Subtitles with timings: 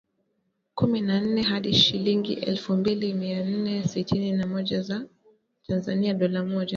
[0.75, 5.05] kumi na nne hadi shilingi elfu mbili mia nne sitini na moja za
[5.67, 6.69] Tanzania dola moja